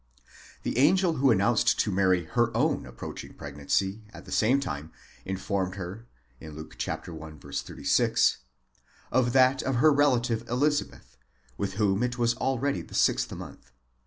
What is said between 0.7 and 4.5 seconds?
angel who announced to Mary her own approaching pregnancy, at the